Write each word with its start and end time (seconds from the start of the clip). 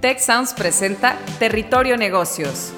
Tech 0.00 0.20
Sounds 0.20 0.54
presenta 0.54 1.18
Territorio 1.40 1.96
Negocios. 1.96 2.72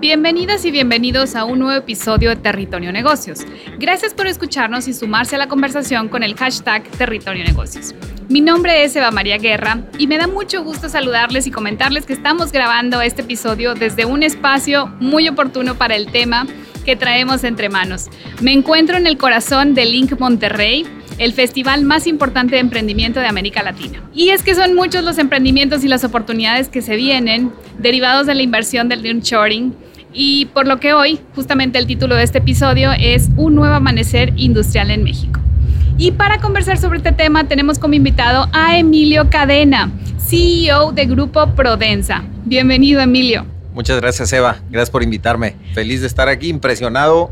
Bienvenidas 0.00 0.64
y 0.64 0.70
bienvenidos 0.70 1.36
a 1.36 1.44
un 1.44 1.58
nuevo 1.58 1.78
episodio 1.78 2.30
de 2.30 2.36
Territorio 2.36 2.90
Negocios. 2.90 3.40
Gracias 3.78 4.14
por 4.14 4.26
escucharnos 4.26 4.88
y 4.88 4.94
sumarse 4.94 5.36
a 5.36 5.38
la 5.38 5.48
conversación 5.48 6.08
con 6.08 6.22
el 6.22 6.34
hashtag 6.34 6.84
Territorio 6.92 7.44
Negocios. 7.44 7.94
Mi 8.30 8.40
nombre 8.40 8.82
es 8.82 8.96
Eva 8.96 9.10
María 9.10 9.36
Guerra 9.36 9.82
y 9.98 10.06
me 10.06 10.16
da 10.16 10.26
mucho 10.26 10.64
gusto 10.64 10.88
saludarles 10.88 11.46
y 11.46 11.50
comentarles 11.50 12.06
que 12.06 12.14
estamos 12.14 12.50
grabando 12.50 13.02
este 13.02 13.20
episodio 13.20 13.74
desde 13.74 14.06
un 14.06 14.22
espacio 14.22 14.86
muy 15.00 15.28
oportuno 15.28 15.74
para 15.74 15.96
el 15.96 16.10
tema 16.10 16.46
que 16.84 16.96
traemos 16.96 17.44
entre 17.44 17.68
manos. 17.68 18.08
Me 18.40 18.52
encuentro 18.52 18.96
en 18.96 19.06
el 19.06 19.16
corazón 19.16 19.74
de 19.74 19.86
Link 19.86 20.18
Monterrey, 20.18 20.86
el 21.18 21.32
festival 21.32 21.84
más 21.84 22.06
importante 22.06 22.56
de 22.56 22.60
emprendimiento 22.60 23.20
de 23.20 23.26
América 23.26 23.62
Latina. 23.62 24.02
Y 24.14 24.30
es 24.30 24.42
que 24.42 24.54
son 24.54 24.74
muchos 24.74 25.04
los 25.04 25.18
emprendimientos 25.18 25.84
y 25.84 25.88
las 25.88 26.04
oportunidades 26.04 26.68
que 26.68 26.82
se 26.82 26.96
vienen 26.96 27.52
derivados 27.78 28.26
de 28.26 28.34
la 28.34 28.42
inversión 28.42 28.88
del 28.88 29.02
nearshoring 29.02 29.74
y 30.14 30.46
por 30.46 30.68
lo 30.68 30.78
que 30.78 30.92
hoy, 30.92 31.18
justamente 31.34 31.78
el 31.78 31.88
título 31.88 32.14
de 32.14 32.22
este 32.22 32.38
episodio 32.38 32.92
es 32.92 33.30
Un 33.36 33.56
nuevo 33.56 33.74
amanecer 33.74 34.32
industrial 34.36 34.92
en 34.92 35.02
México. 35.02 35.40
Y 35.98 36.12
para 36.12 36.38
conversar 36.38 36.78
sobre 36.78 36.98
este 36.98 37.12
tema 37.12 37.44
tenemos 37.48 37.78
como 37.80 37.94
invitado 37.94 38.48
a 38.52 38.78
Emilio 38.78 39.28
Cadena, 39.28 39.90
CEO 40.18 40.92
de 40.92 41.06
Grupo 41.06 41.54
Prodensa. 41.54 42.22
Bienvenido, 42.44 43.00
Emilio. 43.00 43.53
Muchas 43.74 44.00
gracias, 44.00 44.32
Eva. 44.32 44.58
Gracias 44.70 44.90
por 44.90 45.02
invitarme. 45.02 45.56
Feliz 45.74 46.00
de 46.00 46.06
estar 46.06 46.28
aquí, 46.28 46.48
impresionado 46.48 47.30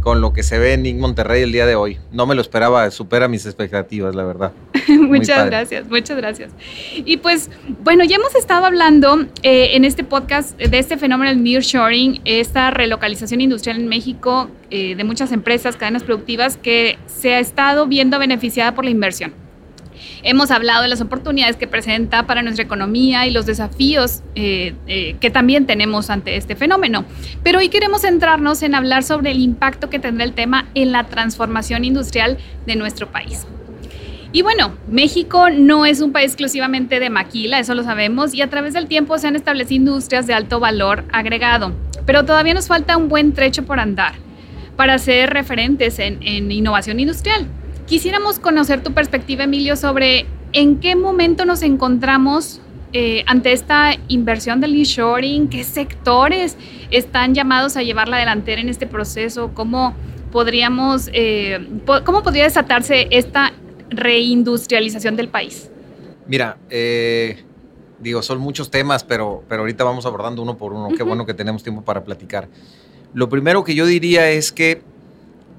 con 0.00 0.20
lo 0.20 0.32
que 0.32 0.42
se 0.42 0.58
ve 0.58 0.74
en 0.74 0.98
Monterrey 0.98 1.42
el 1.42 1.52
día 1.52 1.66
de 1.66 1.74
hoy. 1.74 1.98
No 2.12 2.26
me 2.26 2.34
lo 2.34 2.40
esperaba, 2.40 2.90
supera 2.90 3.28
mis 3.28 3.46
expectativas, 3.46 4.14
la 4.14 4.24
verdad. 4.24 4.52
muchas 4.88 5.46
gracias, 5.46 5.88
muchas 5.88 6.16
gracias. 6.16 6.52
Y 6.94 7.18
pues, 7.18 7.50
bueno, 7.82 8.04
ya 8.04 8.16
hemos 8.16 8.34
estado 8.34 8.66
hablando 8.66 9.26
eh, 9.42 9.70
en 9.72 9.84
este 9.84 10.04
podcast 10.04 10.56
de 10.58 10.78
este 10.78 10.96
fenómeno 10.96 11.30
del 11.30 11.42
nearshoring, 11.42 12.20
esta 12.24 12.70
relocalización 12.70 13.40
industrial 13.40 13.76
en 13.78 13.88
México 13.88 14.50
eh, 14.70 14.94
de 14.96 15.04
muchas 15.04 15.32
empresas, 15.32 15.76
cadenas 15.76 16.02
productivas 16.02 16.56
que 16.56 16.98
se 17.06 17.34
ha 17.34 17.38
estado 17.38 17.86
viendo 17.86 18.18
beneficiada 18.18 18.74
por 18.74 18.84
la 18.84 18.90
inversión. 18.90 19.34
Hemos 20.22 20.50
hablado 20.50 20.82
de 20.82 20.88
las 20.88 21.00
oportunidades 21.00 21.56
que 21.56 21.66
presenta 21.66 22.26
para 22.26 22.42
nuestra 22.42 22.64
economía 22.64 23.26
y 23.26 23.30
los 23.30 23.46
desafíos 23.46 24.22
eh, 24.34 24.74
eh, 24.86 25.16
que 25.20 25.30
también 25.30 25.66
tenemos 25.66 26.10
ante 26.10 26.36
este 26.36 26.56
fenómeno. 26.56 27.04
Pero 27.42 27.58
hoy 27.58 27.68
queremos 27.68 28.02
centrarnos 28.02 28.62
en 28.62 28.74
hablar 28.74 29.02
sobre 29.02 29.30
el 29.30 29.40
impacto 29.40 29.88
que 29.88 29.98
tendrá 29.98 30.24
el 30.24 30.34
tema 30.34 30.66
en 30.74 30.92
la 30.92 31.04
transformación 31.04 31.84
industrial 31.84 32.38
de 32.66 32.76
nuestro 32.76 33.10
país. 33.10 33.46
Y 34.32 34.42
bueno, 34.42 34.74
México 34.88 35.50
no 35.50 35.86
es 35.86 36.00
un 36.00 36.12
país 36.12 36.32
exclusivamente 36.32 37.00
de 37.00 37.10
maquila, 37.10 37.58
eso 37.58 37.74
lo 37.74 37.82
sabemos, 37.82 38.32
y 38.32 38.42
a 38.42 38.48
través 38.48 38.74
del 38.74 38.86
tiempo 38.86 39.18
se 39.18 39.26
han 39.26 39.34
establecido 39.34 39.78
industrias 39.78 40.26
de 40.28 40.34
alto 40.34 40.60
valor 40.60 41.04
agregado, 41.10 41.72
pero 42.06 42.24
todavía 42.24 42.54
nos 42.54 42.68
falta 42.68 42.96
un 42.96 43.08
buen 43.08 43.32
trecho 43.32 43.64
por 43.64 43.80
andar 43.80 44.14
para 44.76 44.98
ser 44.98 45.30
referentes 45.30 45.98
en, 45.98 46.18
en 46.22 46.52
innovación 46.52 47.00
industrial. 47.00 47.48
Quisiéramos 47.90 48.38
conocer 48.38 48.84
tu 48.84 48.92
perspectiva, 48.92 49.42
Emilio, 49.42 49.74
sobre 49.74 50.24
en 50.52 50.78
qué 50.78 50.94
momento 50.94 51.44
nos 51.44 51.60
encontramos 51.62 52.60
eh, 52.92 53.24
ante 53.26 53.50
esta 53.50 53.96
inversión 54.06 54.60
del 54.60 54.74
reshoring, 54.78 55.48
qué 55.48 55.64
sectores 55.64 56.56
están 56.92 57.34
llamados 57.34 57.76
a 57.76 57.82
llevar 57.82 58.06
la 58.06 58.18
delantera 58.18 58.60
en 58.60 58.68
este 58.68 58.86
proceso, 58.86 59.50
cómo 59.54 59.96
podríamos, 60.30 61.10
eh, 61.12 61.68
cómo 62.04 62.22
podría 62.22 62.44
desatarse 62.44 63.08
esta 63.10 63.54
reindustrialización 63.88 65.16
del 65.16 65.28
país. 65.28 65.68
Mira, 66.28 66.58
eh, 66.70 67.42
digo, 67.98 68.22
son 68.22 68.38
muchos 68.38 68.70
temas, 68.70 69.02
pero, 69.02 69.42
pero 69.48 69.62
ahorita 69.62 69.82
vamos 69.82 70.06
abordando 70.06 70.42
uno 70.42 70.56
por 70.56 70.72
uno. 70.74 70.90
Qué 70.96 71.02
bueno 71.02 71.26
que 71.26 71.34
tenemos 71.34 71.64
tiempo 71.64 71.82
para 71.82 72.04
platicar. 72.04 72.46
Lo 73.14 73.28
primero 73.28 73.64
que 73.64 73.74
yo 73.74 73.84
diría 73.84 74.30
es 74.30 74.52
que 74.52 74.80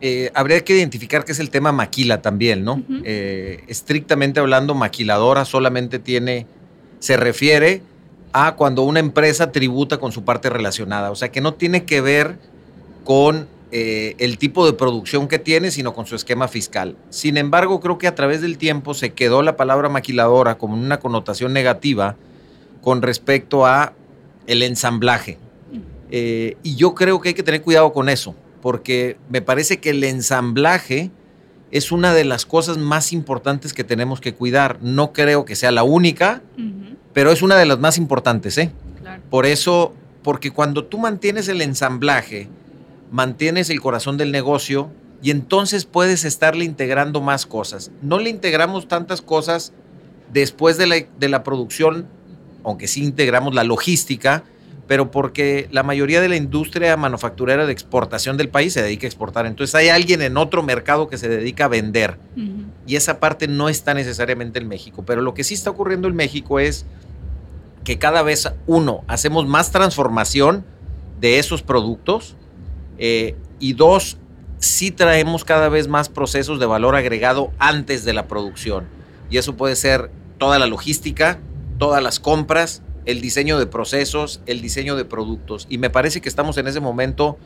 eh, 0.03 0.31
habría 0.33 0.63
que 0.63 0.75
identificar 0.75 1.23
qué 1.25 1.31
es 1.31 1.39
el 1.39 1.51
tema 1.51 1.71
maquila 1.71 2.23
también, 2.23 2.63
¿no? 2.63 2.81
Eh, 3.03 3.63
estrictamente 3.67 4.39
hablando, 4.39 4.73
maquiladora 4.73 5.45
solamente 5.45 5.99
tiene, 5.99 6.47
se 6.97 7.17
refiere 7.17 7.83
a 8.33 8.55
cuando 8.55 8.81
una 8.81 8.99
empresa 8.99 9.51
tributa 9.51 9.99
con 9.99 10.11
su 10.11 10.23
parte 10.23 10.49
relacionada, 10.49 11.11
o 11.11 11.15
sea 11.15 11.31
que 11.31 11.39
no 11.39 11.53
tiene 11.53 11.83
que 11.83 12.01
ver 12.01 12.39
con 13.03 13.47
eh, 13.71 14.15
el 14.17 14.39
tipo 14.39 14.65
de 14.65 14.73
producción 14.73 15.27
que 15.27 15.37
tiene, 15.37 15.69
sino 15.69 15.93
con 15.93 16.07
su 16.07 16.15
esquema 16.15 16.47
fiscal. 16.47 16.95
Sin 17.11 17.37
embargo, 17.37 17.79
creo 17.79 17.99
que 17.99 18.07
a 18.07 18.15
través 18.15 18.41
del 18.41 18.57
tiempo 18.57 18.95
se 18.95 19.13
quedó 19.13 19.43
la 19.43 19.55
palabra 19.55 19.87
maquiladora 19.87 20.57
como 20.57 20.73
una 20.73 20.99
connotación 20.99 21.53
negativa 21.53 22.15
con 22.81 23.03
respecto 23.03 23.67
a 23.67 23.93
el 24.47 24.63
ensamblaje. 24.63 25.37
y 26.09 26.75
yo 26.75 26.95
creo 26.95 27.21
que 27.21 27.29
hay 27.29 27.35
que 27.35 27.43
tener 27.43 27.61
cuidado 27.61 27.93
con 27.93 28.09
eso 28.09 28.35
porque 28.61 29.17
me 29.29 29.41
parece 29.41 29.79
que 29.79 29.89
el 29.89 30.03
ensamblaje 30.03 31.11
es 31.71 31.91
una 31.91 32.13
de 32.13 32.25
las 32.25 32.45
cosas 32.45 32.77
más 32.77 33.13
importantes 33.13 33.73
que 33.73 33.83
tenemos 33.83 34.21
que 34.21 34.33
cuidar. 34.33 34.77
No 34.81 35.13
creo 35.13 35.45
que 35.45 35.55
sea 35.55 35.71
la 35.71 35.83
única, 35.83 36.41
pero 37.13 37.31
es 37.31 37.41
una 37.41 37.57
de 37.57 37.65
las 37.65 37.79
más 37.79 37.97
importantes, 37.97 38.57
¿eh? 38.57 38.71
Por 39.29 39.45
eso, 39.45 39.93
porque 40.21 40.51
cuando 40.51 40.85
tú 40.85 40.97
mantienes 40.97 41.47
el 41.47 41.61
ensamblaje, 41.61 42.47
mantienes 43.11 43.69
el 43.69 43.81
corazón 43.81 44.17
del 44.17 44.31
negocio 44.31 44.89
y 45.21 45.31
entonces 45.31 45.85
puedes 45.85 46.25
estarle 46.25 46.65
integrando 46.65 47.21
más 47.21 47.45
cosas. 47.45 47.91
No 48.01 48.19
le 48.19 48.29
integramos 48.29 48.87
tantas 48.87 49.21
cosas 49.21 49.73
después 50.31 50.77
de 50.77 50.87
la, 50.87 50.95
de 51.19 51.29
la 51.29 51.43
producción, 51.43 52.07
aunque 52.63 52.87
sí 52.87 53.03
integramos 53.03 53.53
la 53.53 53.63
logística, 53.63 54.43
pero 54.87 55.11
porque 55.11 55.67
la 55.71 55.83
mayoría 55.83 56.21
de 56.21 56.29
la 56.29 56.35
industria 56.35 56.97
manufacturera 56.97 57.65
de 57.65 57.71
exportación 57.71 58.37
del 58.37 58.49
país 58.49 58.73
se 58.73 58.81
dedica 58.81 59.05
a 59.05 59.09
exportar. 59.09 59.45
Entonces 59.45 59.73
hay 59.75 59.89
alguien 59.89 60.21
en 60.21 60.37
otro 60.37 60.63
mercado 60.63 61.07
que 61.07 61.17
se 61.17 61.29
dedica 61.29 61.65
a 61.65 61.67
vender. 61.67 62.17
Y 62.85 62.95
esa 62.95 63.19
parte 63.19 63.47
no 63.47 63.69
está 63.69 63.93
necesariamente 63.93 64.59
en 64.59 64.67
México. 64.67 65.03
Pero 65.05 65.21
lo 65.21 65.33
que 65.33 65.43
sí 65.43 65.53
está 65.53 65.69
ocurriendo 65.69 66.07
en 66.07 66.15
México 66.15 66.59
es 66.59 66.85
que 67.83 67.97
cada 67.99 68.21
vez, 68.21 68.51
uno, 68.67 69.03
hacemos 69.07 69.47
más 69.47 69.71
transformación 69.71 70.65
de 71.19 71.39
esos 71.39 71.61
productos. 71.61 72.35
Eh, 72.97 73.35
y 73.59 73.73
dos, 73.73 74.17
sí 74.59 74.91
traemos 74.91 75.45
cada 75.45 75.69
vez 75.69 75.87
más 75.87 76.09
procesos 76.09 76.59
de 76.59 76.65
valor 76.65 76.95
agregado 76.95 77.51
antes 77.59 78.03
de 78.03 78.13
la 78.13 78.27
producción. 78.27 78.85
Y 79.29 79.37
eso 79.37 79.55
puede 79.55 79.75
ser 79.75 80.11
toda 80.37 80.59
la 80.59 80.67
logística, 80.67 81.39
todas 81.77 82.03
las 82.03 82.19
compras, 82.19 82.81
el 83.05 83.21
diseño 83.21 83.57
de 83.59 83.65
procesos, 83.65 84.41
el 84.45 84.61
diseño 84.61 84.95
de 84.95 85.05
productos. 85.05 85.67
Y 85.69 85.77
me 85.77 85.89
parece 85.89 86.21
que 86.21 86.29
estamos 86.29 86.57
en 86.57 86.67
ese 86.67 86.79
momento 86.79 87.37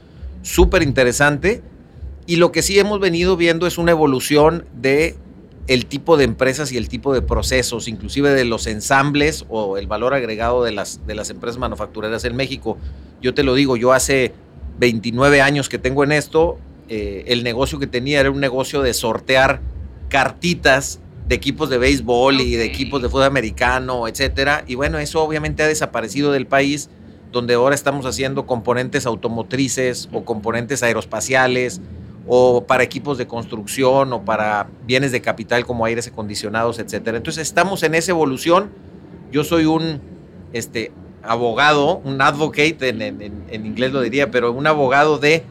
súper 0.41 0.83
interesante. 0.83 1.61
Y 2.27 2.37
lo 2.37 2.51
que 2.51 2.61
sí 2.61 2.79
hemos 2.79 2.99
venido 2.99 3.37
viendo 3.37 3.67
es 3.67 3.77
una 3.77 3.91
evolución 3.91 4.65
de 4.73 5.15
el 5.67 5.85
tipo 5.87 6.17
de 6.17 6.25
empresas 6.25 6.71
y 6.71 6.77
el 6.77 6.89
tipo 6.89 7.13
de 7.13 7.21
procesos, 7.21 7.87
inclusive 7.87 8.31
de 8.31 8.45
los 8.45 8.67
ensambles 8.67 9.45
o 9.49 9.77
el 9.77 9.87
valor 9.87 10.13
agregado 10.13 10.63
de 10.63 10.71
las, 10.71 11.05
de 11.07 11.15
las 11.15 11.29
empresas 11.29 11.57
manufactureras 11.57 12.23
en 12.25 12.35
México. 12.35 12.77
Yo 13.21 13.33
te 13.33 13.43
lo 13.43 13.55
digo, 13.55 13.75
yo 13.75 13.93
hace 13.93 14.33
29 14.79 15.41
años 15.41 15.69
que 15.69 15.79
tengo 15.79 16.03
en 16.03 16.11
esto, 16.11 16.59
eh, 16.87 17.23
el 17.27 17.43
negocio 17.43 17.79
que 17.79 17.87
tenía 17.87 18.19
era 18.19 18.29
un 18.29 18.39
negocio 18.39 18.81
de 18.83 18.93
sortear 18.93 19.61
cartitas 20.09 20.99
de 21.27 21.35
equipos 21.35 21.69
de 21.69 21.77
béisbol 21.77 22.41
y 22.41 22.55
de 22.55 22.65
equipos 22.65 23.01
de 23.01 23.09
fútbol 23.09 23.23
americano, 23.23 24.07
etcétera. 24.07 24.63
Y 24.67 24.75
bueno, 24.75 24.99
eso 24.99 25.23
obviamente 25.23 25.63
ha 25.63 25.67
desaparecido 25.67 26.31
del 26.31 26.45
país, 26.45 26.89
donde 27.31 27.55
ahora 27.55 27.75
estamos 27.75 28.05
haciendo 28.05 28.45
componentes 28.45 29.05
automotrices 29.05 30.07
o 30.13 30.23
componentes 30.23 30.83
aeroespaciales 30.83 31.81
o 32.27 32.65
para 32.65 32.83
equipos 32.83 33.17
de 33.17 33.27
construcción 33.27 34.13
o 34.13 34.23
para 34.23 34.67
bienes 34.85 35.11
de 35.11 35.21
capital 35.21 35.65
como 35.65 35.85
aires 35.85 36.07
acondicionados, 36.07 36.79
etcétera. 36.79 37.17
Entonces 37.17 37.47
estamos 37.47 37.83
en 37.83 37.95
esa 37.95 38.11
evolución. 38.11 38.69
Yo 39.31 39.43
soy 39.43 39.65
un 39.65 40.01
este, 40.53 40.91
abogado, 41.23 41.97
un 42.03 42.21
advocate, 42.21 42.89
en, 42.89 43.65
inglés 43.65 43.91
lo 43.91 44.01
diría, 44.01 44.31
pero 44.31 44.51
un 44.51 44.67
abogado 44.67 45.17
de 45.17 45.43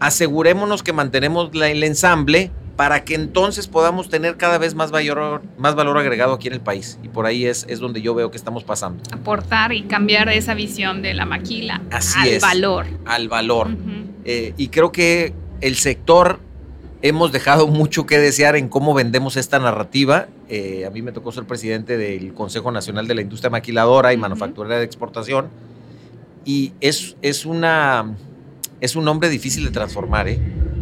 asegurémonos 0.00 0.82
que 0.82 0.92
mantenemos 0.92 1.50
el 1.54 1.82
ensamble 1.84 2.50
para 2.80 3.04
que 3.04 3.14
entonces 3.14 3.66
podamos 3.66 4.08
tener 4.08 4.38
cada 4.38 4.56
vez 4.56 4.74
más 4.74 4.90
valor, 4.90 5.42
más 5.58 5.74
valor 5.74 5.98
agregado 5.98 6.32
aquí 6.32 6.48
en 6.48 6.54
el 6.54 6.62
país. 6.62 6.98
Y 7.02 7.08
por 7.08 7.26
ahí 7.26 7.44
es, 7.44 7.66
es 7.68 7.78
donde 7.78 8.00
yo 8.00 8.14
veo 8.14 8.30
que 8.30 8.38
estamos 8.38 8.64
pasando. 8.64 9.02
Aportar 9.12 9.74
y 9.74 9.82
cambiar 9.82 10.30
esa 10.30 10.54
visión 10.54 11.02
de 11.02 11.12
la 11.12 11.26
maquila 11.26 11.82
al 11.90 12.38
valor. 12.40 12.86
Al 13.04 13.28
valor. 13.28 13.68
Eh, 14.24 14.54
y 14.56 14.68
creo 14.68 14.92
que 14.92 15.34
el 15.60 15.76
sector 15.76 16.40
hemos 17.02 17.32
dejado 17.32 17.66
mucho 17.68 18.06
que 18.06 18.16
desear 18.16 18.56
en 18.56 18.70
cómo 18.70 18.94
vendemos 18.94 19.36
esta 19.36 19.58
narrativa. 19.58 20.28
Eh, 20.48 20.86
a 20.86 20.90
mí 20.90 21.02
me 21.02 21.12
tocó 21.12 21.32
ser 21.32 21.44
presidente 21.44 21.98
del 21.98 22.32
Consejo 22.32 22.72
Nacional 22.72 23.06
de 23.06 23.14
la 23.14 23.20
Industria 23.20 23.50
Maquiladora 23.50 24.14
y 24.14 24.16
Manufacturera 24.16 24.78
de 24.78 24.86
Exportación. 24.86 25.48
Y 26.46 26.72
es, 26.80 27.14
es, 27.20 27.44
una, 27.44 28.16
es 28.80 28.96
un 28.96 29.04
nombre 29.04 29.28
difícil 29.28 29.66
de 29.66 29.70
transformar, 29.70 30.28
¿eh? 30.28 30.40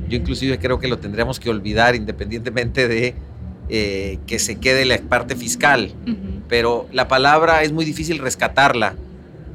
Yo 0.09 0.17
inclusive 0.17 0.59
creo 0.59 0.79
que 0.79 0.89
lo 0.89 0.99
tendríamos 0.99 1.39
que 1.39 1.51
olvidar 1.51 1.95
independientemente 1.95 2.89
de 2.89 3.15
eh, 3.69 4.19
que 4.27 4.39
se 4.39 4.59
quede 4.59 4.85
la 4.85 4.99
parte 4.99 5.37
fiscal. 5.37 5.93
Pero 6.49 6.87
la 6.93 7.09
palabra 7.09 7.63
es 7.63 7.73
muy 7.73 7.85
difícil 7.85 8.19
rescatarla. 8.19 8.95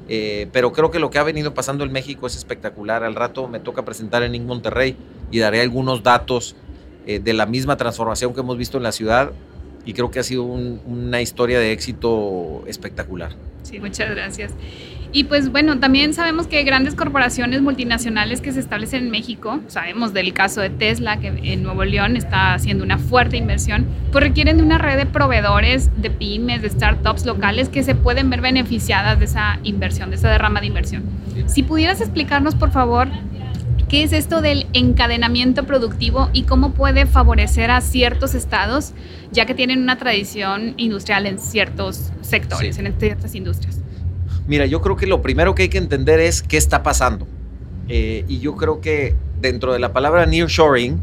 Eh, 0.09 0.47
pero 0.51 0.73
creo 0.73 0.91
que 0.91 0.99
lo 0.99 1.09
que 1.09 1.17
ha 1.17 1.23
venido 1.23 1.53
pasando 1.53 1.83
en 1.83 1.91
México 1.91 2.27
es 2.27 2.35
espectacular. 2.35 3.03
Al 3.03 3.15
rato 3.15 3.47
me 3.47 3.59
toca 3.59 3.83
presentar 3.83 4.21
en 4.23 4.35
Inc. 4.35 4.45
Monterrey 4.45 4.95
y 5.31 5.39
daré 5.39 5.61
algunos 5.61 6.03
datos 6.03 6.55
eh, 7.07 7.19
de 7.19 7.33
la 7.33 7.45
misma 7.45 7.77
transformación 7.77 8.33
que 8.33 8.41
hemos 8.41 8.57
visto 8.57 8.77
en 8.77 8.83
la 8.83 8.91
ciudad 8.91 9.31
y 9.85 9.93
creo 9.93 10.11
que 10.11 10.19
ha 10.19 10.23
sido 10.23 10.43
una 10.43 11.21
historia 11.21 11.59
de 11.59 11.71
éxito 11.71 12.63
espectacular. 12.67 13.31
Sí, 13.63 13.79
muchas 13.79 14.09
gracias. 14.09 14.53
Y 15.15 15.25
pues 15.25 15.51
bueno, 15.51 15.79
también 15.79 16.15
sabemos 16.15 16.47
que 16.47 16.63
grandes 16.63 16.95
corporaciones 16.95 17.61
multinacionales 17.61 18.41
que 18.41 18.51
se 18.51 18.59
establecen 18.59 19.03
en 19.03 19.11
México, 19.11 19.59
sabemos 19.67 20.11
del 20.11 20.33
caso 20.33 20.59
de 20.59 20.71
Tesla, 20.71 21.19
que 21.19 21.27
en 21.27 21.61
Nuevo 21.61 21.85
León 21.85 22.17
está 22.17 22.55
haciendo 22.55 22.83
una 22.83 22.97
fuerte 22.97 23.37
inversión, 23.37 23.85
pues 24.11 24.23
requieren 24.23 24.57
de 24.57 24.63
una 24.63 24.79
red 24.79 24.97
de 24.97 25.05
proveedores, 25.05 25.91
de 26.01 26.09
pymes, 26.09 26.63
de 26.63 26.69
startups 26.71 27.27
locales 27.27 27.69
que 27.69 27.83
se 27.83 27.93
pueden 27.93 28.31
ver 28.31 28.41
beneficiadas 28.41 29.19
de 29.19 29.25
esa 29.25 29.59
inversión, 29.61 30.09
de 30.09 30.15
esa 30.15 30.31
derrama 30.31 30.61
de 30.61 30.67
inversión. 30.67 31.03
Si 31.45 31.61
pudieras 31.61 32.01
explicarnos, 32.01 32.55
por 32.55 32.71
favor, 32.71 33.07
¿Qué 33.93 34.01
es 34.01 34.11
esto 34.11 34.41
del 34.41 34.65
encadenamiento 34.73 35.65
productivo 35.65 36.31
y 36.33 36.45
cómo 36.45 36.71
puede 36.73 37.05
favorecer 37.05 37.69
a 37.69 37.79
ciertos 37.79 38.33
estados, 38.33 38.91
ya 39.31 39.45
que 39.45 39.53
tienen 39.53 39.83
una 39.83 39.99
tradición 39.99 40.73
industrial 40.77 41.27
en 41.27 41.37
ciertos 41.37 42.11
sectores, 42.21 42.79
en 42.79 42.91
ciertas 42.99 43.35
industrias? 43.35 43.81
Mira, 44.47 44.65
yo 44.65 44.81
creo 44.81 44.95
que 44.95 45.05
lo 45.05 45.21
primero 45.21 45.53
que 45.53 45.61
hay 45.61 45.69
que 45.69 45.77
entender 45.77 46.19
es 46.21 46.41
qué 46.41 46.57
está 46.57 46.81
pasando. 46.81 47.27
Eh, 47.87 48.25
y 48.27 48.39
yo 48.39 48.55
creo 48.55 48.81
que 48.81 49.15
dentro 49.39 49.73
de 49.73 49.77
la 49.77 49.93
palabra 49.93 50.25
nearshoring, 50.25 50.99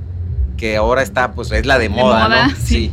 que 0.56 0.76
ahora 0.76 1.02
está, 1.02 1.30
pues 1.30 1.52
es 1.52 1.66
la 1.66 1.78
de, 1.78 1.90
moda, 1.90 2.28
¿no? 2.28 2.54
Sí. 2.60 2.90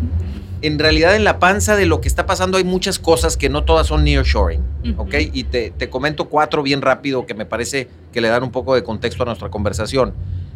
En 0.62 0.80
realidad 0.80 1.16
en 1.16 1.24
la 1.24 1.40
panza 1.40 1.76
de 1.76 1.86
lo 1.86 2.02
que 2.02 2.08
está 2.08 2.26
pasando 2.26 2.58
hay 2.58 2.64
muchas 2.64 3.00
cosas 3.00 3.38
que 3.38 3.50
no 3.50 3.64
todas 3.64 3.88
son 3.88 4.04
nearshoring, 4.04 4.62
¿ok? 4.98 5.16
Y 5.34 5.44
te, 5.44 5.72
te, 5.72 5.90
comento 5.90 6.30
cuatro 6.30 6.64
bien 6.64 6.82
rápido 6.82 7.26
que 7.26 7.34
me 7.34 7.46
parece 7.46 7.88
que 8.12 8.22
le 8.22 8.28
dan 8.28 8.44
un 8.44 8.52
poco 8.52 8.74
de 8.74 8.84
contexto 8.84 9.24
a 9.24 9.26
nuestra 9.28 9.50
conversación. 9.50 10.14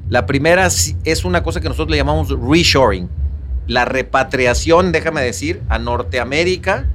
La 0.10 0.26
primera 0.26 0.68
es 0.68 1.24
una 1.24 1.44
cosa 1.44 1.62
que 1.62 1.70
nosotros 1.70 1.92
le 1.92 1.98
llamamos 1.98 2.30
reshoring, 2.30 3.10
la 3.68 3.86
repatriación, 3.86 4.92
déjame 4.92 5.22
decir, 5.22 5.62
a 5.70 5.80
Norteamérica 5.80 6.88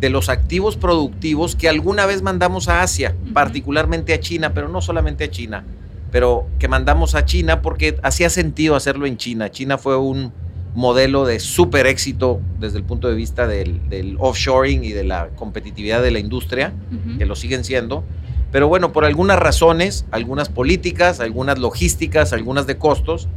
de 0.00 0.10
los 0.10 0.28
activos 0.30 0.76
productivos 0.76 1.54
que 1.54 1.68
alguna 1.68 2.06
vez 2.06 2.22
mandamos 2.22 2.68
a 2.68 2.82
Asia, 2.82 3.14
particularmente 3.34 4.14
a 4.14 4.20
China, 4.20 4.52
pero 4.54 4.68
no 4.68 4.80
solamente 4.80 5.24
a 5.24 5.30
China, 5.30 5.64
pero 6.10 6.46
que 6.58 6.68
mandamos 6.68 7.14
a 7.14 7.26
China 7.26 7.60
porque 7.60 7.98
hacía 8.02 8.30
sentido 8.30 8.74
hacerlo 8.74 9.06
en 9.06 9.18
China. 9.18 9.50
China 9.50 9.76
fue 9.76 9.96
un 9.98 10.32
modelo 10.74 11.24
de 11.24 11.40
súper 11.40 11.86
éxito 11.86 12.40
desde 12.58 12.78
el 12.78 12.84
punto 12.84 13.08
de 13.08 13.14
vista 13.14 13.46
del, 13.46 14.16
offshoring 14.18 14.84
y 14.84 14.92
de 14.92 15.04
la 15.04 15.28
competitividad 15.30 16.02
de 16.02 16.10
la 16.10 16.18
industria, 16.18 16.72
que 17.18 17.26
lo 17.26 17.34
siguen 17.34 17.64
siendo. 17.64 18.04
Pero 18.52 18.68
bueno, 18.68 18.92
por 18.92 19.04
algunas 19.04 19.38
razones, 19.38 20.06
algunas 20.10 20.48
políticas, 20.48 21.20
algunas 21.20 21.58
logísticas, 21.58 22.32
algunas 22.32 22.66
de 22.66 22.78
costos, 22.78 23.28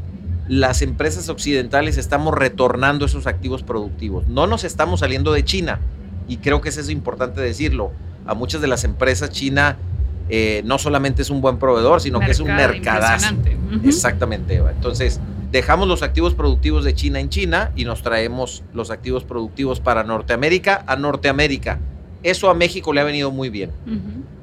las 0.48 0.82
empresas 0.82 1.30
occidentales 1.30 1.98
estamos 1.98 2.34
retornando 2.34 3.06
esos 3.06 3.28
activos 3.28 3.64
productivos. 3.64 4.28
No 4.28 4.48
nos 4.48 4.64
estamos 4.64 5.02
saliendo 5.02 5.32
de 5.32 5.46
China, 5.46 5.80
y 6.28 6.38
creo 6.38 6.62
que 6.62 6.70
eso 6.70 6.82
es 6.82 6.90
importante 6.90 7.42
decirlo. 7.42 7.92
A 8.26 8.34
muchas 8.34 8.62
de 8.62 8.68
las 8.68 8.84
empresas 8.84 9.30
China 9.30 9.78
eh, 10.30 10.62
no 10.66 10.78
solamente 10.78 11.22
es 11.22 11.30
un 11.30 11.42
buen 11.42 11.58
proveedor, 11.58 12.02
sino 12.02 12.20
que 12.20 12.32
es 12.32 12.40
un 12.40 12.56
mercadazo. 12.56 13.36
Exactamente, 13.84 14.56
Eva. 14.56 14.72
Entonces, 14.72 15.20
dejamos 15.54 15.88
los 15.88 16.02
activos 16.02 16.34
productivos 16.34 16.84
de 16.84 16.96
China 16.96 17.20
en 17.20 17.30
China 17.30 17.72
y 17.76 17.86
nos 17.86 18.02
traemos 18.02 18.64
los 18.74 18.90
activos 18.90 19.24
productivos 19.24 19.80
para 19.80 20.04
Norteamérica 20.04 20.84
a 20.88 20.96
Norteamérica. 20.96 21.80
Eso 22.24 22.50
a 22.50 22.56
México 22.56 22.92
le 22.92 23.02
ha 23.02 23.04
venido 23.04 23.30
muy 23.30 23.50
bien. 23.50 23.70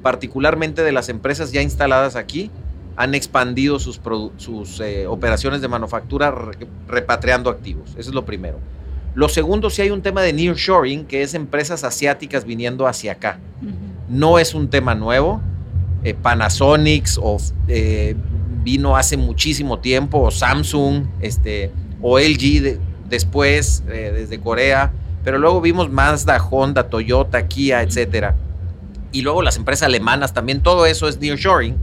Particularmente 0.01 0.83
de 0.83 0.93
las 0.93 1.09
empresas 1.09 1.51
ya 1.51 1.61
instaladas 1.61 2.15
aquí, 2.15 2.49
han 2.95 3.13
expandido 3.13 3.77
sus, 3.77 3.99
sus 4.37 4.79
eh, 4.79 5.05
operaciones 5.05 5.59
de 5.59 5.67
manufactura 5.67 6.33
repatriando 6.87 7.49
activos. 7.49 7.89
Eso 7.97 8.09
es 8.09 8.15
lo 8.15 8.23
primero. 8.23 8.59
Lo 9.13 9.27
segundo, 9.27 9.69
si 9.69 9.81
hay 9.81 9.91
un 9.91 10.01
tema 10.01 10.21
de 10.21 10.31
nearshoring, 10.31 11.05
que 11.05 11.23
es 11.23 11.33
empresas 11.33 11.83
asiáticas 11.83 12.45
viniendo 12.45 12.87
hacia 12.87 13.13
acá. 13.13 13.37
No 14.07 14.39
es 14.39 14.53
un 14.53 14.69
tema 14.69 14.95
nuevo. 14.95 15.41
Eh, 16.05 16.13
Panasonic 16.13 17.05
o, 17.19 17.37
eh, 17.67 18.15
vino 18.63 18.95
hace 18.95 19.17
muchísimo 19.17 19.79
tiempo, 19.79 20.19
o 20.19 20.31
Samsung, 20.31 21.05
este, 21.21 21.71
o 22.01 22.19
LG 22.19 22.79
después, 23.09 23.83
eh, 23.89 24.11
desde 24.13 24.39
Corea. 24.39 24.91
Pero 25.23 25.37
luego 25.37 25.61
vimos 25.61 25.89
Mazda, 25.89 26.37
Honda, 26.49 26.89
Toyota, 26.89 27.47
Kia, 27.47 27.81
etcétera. 27.81 28.35
Y 29.11 29.21
luego 29.21 29.41
las 29.41 29.57
empresas 29.57 29.87
alemanas 29.87 30.33
también, 30.33 30.61
todo 30.61 30.85
eso 30.85 31.07
es 31.07 31.19
nearshoring. 31.19 31.75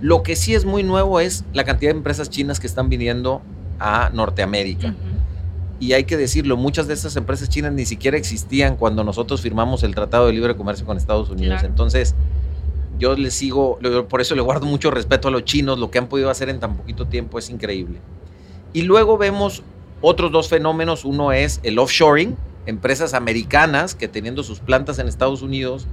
Lo 0.00 0.22
que 0.22 0.36
sí 0.36 0.54
es 0.54 0.64
muy 0.64 0.82
nuevo 0.82 1.20
es 1.20 1.44
la 1.52 1.64
cantidad 1.64 1.90
de 1.90 1.96
empresas 1.96 2.28
chinas 2.28 2.60
que 2.60 2.66
están 2.66 2.88
viniendo 2.88 3.42
a 3.80 4.10
Norteamérica 4.12 4.94
y 5.78 5.92
hay 5.92 6.04
que 6.04 6.16
decirlo, 6.16 6.56
muchas 6.56 6.86
de 6.86 6.94
estas 6.94 7.16
empresas 7.16 7.48
chinas 7.48 7.72
ni 7.72 7.84
siquiera 7.84 8.16
existían 8.16 8.76
cuando 8.76 9.04
nosotros 9.04 9.40
firmamos 9.42 9.82
el 9.82 9.94
Tratado 9.94 10.26
de 10.26 10.32
Libre 10.32 10.56
Comercio 10.56 10.86
con 10.86 10.96
Estados 10.96 11.28
Unidos. 11.28 11.62
Entonces, 11.64 12.14
yo 12.98 13.14
les 13.14 13.34
sigo, 13.34 13.78
por 14.08 14.20
eso 14.20 14.34
le 14.34 14.42
guardo 14.42 14.66
mucho 14.66 14.90
respeto 14.90 15.28
a 15.28 15.30
los 15.30 15.44
chinos, 15.44 15.78
lo 15.78 15.90
que 15.90 15.98
han 15.98 16.08
podido 16.08 16.30
hacer 16.30 16.48
en 16.48 16.60
tan 16.60 16.76
poquito 16.76 17.06
tiempo 17.06 17.38
es 17.38 17.50
increíble. 17.50 17.98
Y 18.72 18.82
luego 18.82 19.18
vemos 19.18 19.62
otros 20.00 20.32
dos 20.32 20.48
fenómenos, 20.48 21.04
uno 21.04 21.32
es 21.32 21.60
el 21.62 21.78
offshoring, 21.78 22.36
empresas 22.66 23.14
americanas 23.14 23.94
que 23.94 24.08
teniendo 24.08 24.42
sus 24.42 24.60
plantas 24.60 24.98
en 24.98 25.08
Estados 25.08 25.42
Unidos, 25.42 25.86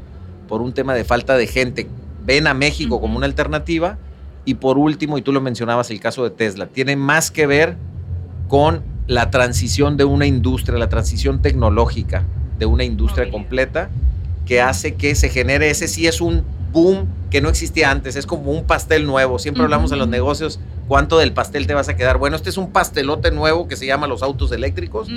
por 0.47 0.61
un 0.61 0.73
tema 0.73 0.94
de 0.94 1.03
falta 1.03 1.38
de 1.38 1.47
gente, 1.47 1.88
ven 2.25 2.47
a 2.47 2.53
México 2.53 3.00
como 3.00 3.17
una 3.17 3.25
alternativa. 3.25 3.97
Y 4.45 4.56
por 4.56 4.77
último, 4.77 5.17
y 5.17 5.21
tú 5.21 5.31
lo 5.31 5.39
mencionabas, 5.39 5.89
el 5.89 6.01
caso 6.01 6.23
de 6.23 6.29
Tesla, 6.29 6.67
tiene 6.67 6.97
más 6.97 7.31
que 7.31 7.47
ver 7.47 7.77
con 8.49 8.83
la 9.07 9.31
transición 9.31 9.95
de 9.95 10.03
una 10.03 10.25
industria, 10.25 10.77
la 10.77 10.89
transición 10.89 11.41
tecnológica 11.41 12.25
de 12.59 12.65
una 12.65 12.83
industria 12.83 13.31
completa 13.31 13.89
que 14.45 14.61
hace 14.61 14.95
que 14.95 15.15
se 15.15 15.29
genere, 15.29 15.69
ese 15.69 15.88
sí 15.88 16.07
es 16.07 16.19
un 16.19 16.44
boom 16.73 17.07
que 17.29 17.39
no 17.39 17.49
existía 17.49 17.89
antes, 17.89 18.15
es 18.15 18.25
como 18.25 18.51
un 18.51 18.65
pastel 18.65 19.05
nuevo, 19.05 19.39
siempre 19.39 19.63
hablamos 19.63 19.91
en 19.91 19.99
los 19.99 20.07
negocios, 20.07 20.59
¿cuánto 20.87 21.17
del 21.17 21.31
pastel 21.31 21.65
te 21.65 21.73
vas 21.73 21.87
a 21.87 21.95
quedar? 21.95 22.17
Bueno, 22.17 22.35
este 22.35 22.49
es 22.49 22.57
un 22.57 22.71
pastelote 22.71 23.31
nuevo 23.31 23.67
que 23.67 23.75
se 23.75 23.85
llama 23.85 24.07
los 24.07 24.21
autos 24.21 24.51
eléctricos 24.51 25.07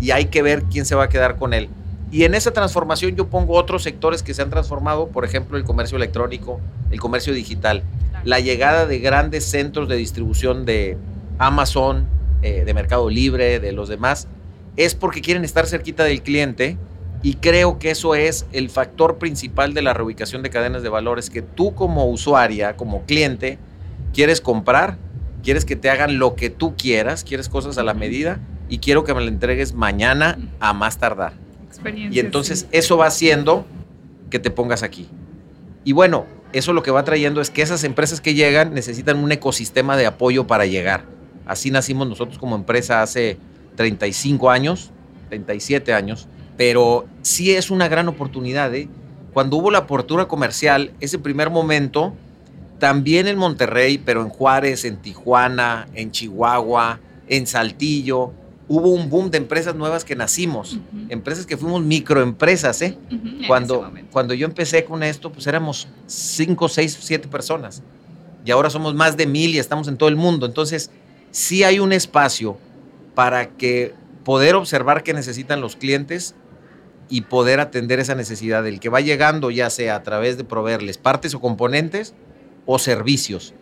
y 0.00 0.12
hay 0.12 0.26
que 0.26 0.42
ver 0.42 0.64
quién 0.64 0.86
se 0.86 0.94
va 0.94 1.04
a 1.04 1.08
quedar 1.08 1.36
con 1.36 1.52
él. 1.52 1.68
Y 2.12 2.24
en 2.24 2.34
esa 2.34 2.52
transformación 2.52 3.14
yo 3.14 3.28
pongo 3.28 3.54
otros 3.54 3.82
sectores 3.84 4.22
que 4.22 4.34
se 4.34 4.42
han 4.42 4.50
transformado, 4.50 5.08
por 5.08 5.24
ejemplo, 5.24 5.56
el 5.56 5.64
comercio 5.64 5.96
electrónico, 5.96 6.60
el 6.90 6.98
comercio 6.98 7.32
digital, 7.32 7.82
la 8.24 8.40
llegada 8.40 8.86
de 8.86 8.98
grandes 8.98 9.44
centros 9.44 9.88
de 9.88 9.96
distribución 9.96 10.64
de 10.64 10.96
Amazon, 11.38 12.06
eh, 12.42 12.64
de 12.64 12.74
Mercado 12.74 13.10
Libre, 13.10 13.60
de 13.60 13.72
los 13.72 13.88
demás, 13.88 14.26
es 14.76 14.94
porque 14.94 15.20
quieren 15.20 15.44
estar 15.44 15.66
cerquita 15.66 16.04
del 16.04 16.22
cliente 16.22 16.76
y 17.22 17.34
creo 17.34 17.78
que 17.78 17.90
eso 17.90 18.14
es 18.14 18.46
el 18.52 18.70
factor 18.70 19.18
principal 19.18 19.74
de 19.74 19.82
la 19.82 19.92
reubicación 19.94 20.42
de 20.42 20.50
cadenas 20.50 20.82
de 20.82 20.88
valores, 20.88 21.30
que 21.30 21.42
tú 21.42 21.74
como 21.74 22.06
usuaria, 22.06 22.76
como 22.76 23.02
cliente, 23.04 23.58
quieres 24.12 24.40
comprar, 24.40 24.98
quieres 25.42 25.64
que 25.64 25.76
te 25.76 25.90
hagan 25.90 26.18
lo 26.18 26.34
que 26.34 26.50
tú 26.50 26.74
quieras, 26.76 27.24
quieres 27.24 27.48
cosas 27.48 27.78
a 27.78 27.82
la 27.82 27.94
medida 27.94 28.40
y 28.68 28.78
quiero 28.78 29.04
que 29.04 29.14
me 29.14 29.20
lo 29.20 29.28
entregues 29.28 29.74
mañana 29.74 30.38
a 30.60 30.72
más 30.72 30.98
tardar. 30.98 31.32
y 31.84 32.18
entonces 32.18 32.66
eso 32.72 32.96
va 32.96 33.06
haciendo 33.06 33.66
que 34.30 34.38
te 34.38 34.50
pongas 34.50 34.82
aquí. 34.82 35.08
Y 35.84 35.92
bueno, 35.92 36.26
eso 36.52 36.72
lo 36.72 36.82
que 36.82 36.90
va 36.90 37.04
trayendo 37.04 37.40
es 37.40 37.50
que 37.50 37.62
esas 37.62 37.84
empresas 37.84 38.20
que 38.20 38.34
llegan 38.34 38.74
necesitan 38.74 39.18
un 39.18 39.32
ecosistema 39.32 39.96
de 39.96 40.06
apoyo 40.06 40.46
para 40.46 40.66
llegar 40.66 41.04
Así 41.50 41.72
nacimos 41.72 42.08
nosotros 42.08 42.38
como 42.38 42.54
empresa 42.54 43.02
hace 43.02 43.36
35 43.74 44.50
años, 44.50 44.92
37 45.30 45.92
años, 45.92 46.28
pero 46.60 47.06
sí 47.22 47.52
es 47.52 47.70
una 47.70 47.88
gran 47.88 48.06
oportunidad. 48.08 48.74
¿eh? 48.74 48.86
Cuando 49.32 49.56
hubo 49.56 49.70
la 49.70 49.78
apertura 49.78 50.28
comercial, 50.28 50.92
ese 51.00 51.18
primer 51.18 51.48
momento, 51.48 52.12
también 52.78 53.28
en 53.28 53.38
Monterrey, 53.38 53.96
pero 53.96 54.20
en 54.20 54.28
Juárez, 54.28 54.84
en 54.84 54.98
Tijuana, 54.98 55.88
en 55.94 56.10
Chihuahua, 56.10 57.00
en 57.28 57.46
Saltillo, 57.46 58.32
hubo 58.68 58.90
un 58.90 59.08
boom 59.08 59.30
de 59.30 59.38
empresas 59.38 59.74
nuevas 59.74 60.04
que 60.04 60.14
nacimos, 60.14 60.78
empresas 61.08 61.46
que 61.46 61.56
fuimos 61.56 61.82
microempresas, 61.82 62.82
¿eh? 62.82 62.98
Cuando, 63.46 63.90
cuando 64.12 64.34
yo 64.34 64.44
empecé 64.44 64.84
con 64.84 65.02
esto, 65.02 65.32
pues 65.32 65.46
éramos 65.46 65.88
5, 66.08 66.68
6, 66.68 66.98
7 67.00 67.28
personas. 67.28 67.82
Y 68.44 68.50
ahora 68.50 68.68
somos 68.68 68.94
más 68.94 69.16
de 69.16 69.26
mil 69.26 69.54
y 69.54 69.58
estamos 69.58 69.88
en 69.88 69.96
todo 69.96 70.10
el 70.10 70.16
mundo. 70.16 70.44
Entonces, 70.44 70.90
sí 71.30 71.64
hay 71.64 71.78
un 71.78 71.94
espacio 71.94 72.58
para 73.14 73.48
que 73.48 73.94
poder 74.24 74.56
observar 74.56 75.02
qué 75.02 75.14
necesitan 75.14 75.62
los 75.62 75.74
clientes 75.76 76.34
y 77.10 77.22
poder 77.22 77.60
atender 77.60 77.98
esa 78.00 78.14
necesidad 78.14 78.62
del 78.62 78.80
que 78.80 78.88
va 78.88 79.00
llegando, 79.00 79.50
ya 79.50 79.68
sea 79.68 79.96
a 79.96 80.02
través 80.02 80.36
de 80.38 80.44
proveerles 80.44 80.96
partes 80.96 81.34
o 81.34 81.40
componentes 81.40 82.14
o 82.66 82.78
servicios. 82.78 83.52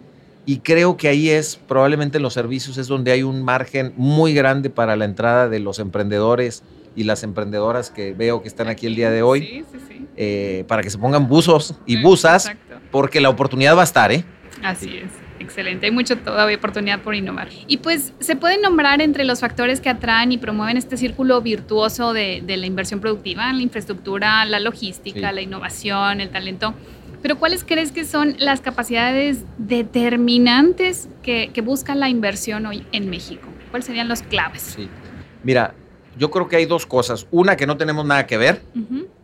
Y 0.47 0.59
creo 0.61 0.97
que 0.97 1.09
ahí 1.09 1.29
es, 1.31 1.57
probablemente 1.57 2.19
en 2.19 2.23
los 2.23 2.35
servicios 2.35 2.79
es 2.79 2.87
donde 2.87 3.11
hay 3.13 3.23
un 3.23 3.43
margen 3.43 3.93
muy 3.97 4.33
grande 4.35 4.71
para 4.71 4.97
la 4.97 5.05
entrada 5.05 5.49
de 5.49 5.61
los 5.61 5.79
emprendedores 5.79 6.63
y 6.97 7.05
las 7.05 7.23
emprendedoras 7.23 7.91
que 7.91 8.13
veo 8.13 8.43
que 8.43 8.49
están 8.49 8.69
aquí 8.69 8.87
el 8.87 8.95
día 8.97 9.11
de 9.11 9.23
hoy, 9.23 9.41
Sí, 9.41 9.65
sí, 9.73 9.79
sí. 9.89 10.07
eh, 10.17 10.65
para 10.69 10.83
que 10.83 10.91
se 10.91 10.99
pongan 10.99 11.29
buzos 11.29 11.75
y 11.87 12.01
buzas, 12.03 12.47
exacto. 12.47 12.77
porque 12.91 13.21
la 13.21 13.29
oportunidad 13.29 13.77
va 13.77 13.83
a 13.83 13.85
estar, 13.85 14.11
¿eh? 14.11 14.25
Así 14.63 14.97
es, 14.97 15.11
excelente. 15.49 15.87
Hay 15.87 15.93
mucho 15.93 16.17
todavía 16.19 16.57
oportunidad 16.57 17.01
por 17.01 17.15
innovar. 17.15 17.49
Y 17.67 17.79
pues 17.79 18.13
se 18.21 18.37
pueden 18.37 18.61
nombrar 18.63 19.01
entre 19.01 19.25
los 19.25 19.41
factores 19.41 19.81
que 19.81 19.89
atraen 19.89 20.31
y 20.33 20.39
promueven 20.39 20.77
este 20.77 20.97
círculo 20.97 21.41
virtuoso 21.43 22.13
de, 22.13 22.43
de 22.47 22.57
la 22.57 22.67
inversión 22.67 23.01
productiva, 23.01 23.53
la 23.53 23.63
infraestructura, 23.63 24.45
la 24.45 24.61
logística, 24.61 25.29
Sí. 25.31 25.35
la 25.35 25.41
innovación, 25.43 26.21
el 26.21 26.31
talento. 26.31 26.75
Pero 27.23 27.37
¿cuáles 27.39 27.65
crees 27.65 27.91
que 27.91 28.05
son 28.05 28.37
las 28.39 28.61
capacidades 28.61 29.39
determinantes 30.09 31.09
que, 31.23 31.51
que 31.53 31.61
busca 31.61 31.95
la 31.95 32.09
inversión 32.09 32.67
hoy 32.67 32.85
en 32.93 33.11
México? 33.11 33.49
¿Cuáles 33.71 33.87
serían 33.87 34.09
los 34.09 34.23
claves? 34.23 34.63
Sí. 34.77 34.89
Mira, 35.43 35.75
yo 36.17 36.31
creo 36.31 36.49
que 36.49 36.57
hay 36.57 36.67
dos 36.67 36.87
cosas. 36.87 37.27
Una 37.31 37.57
que 37.57 37.67
no 37.67 37.77
tenemos 37.77 38.05
nada 38.07 38.27
que 38.27 38.37
ver, 38.37 38.63